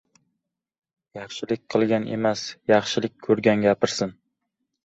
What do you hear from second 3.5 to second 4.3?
gapirsin.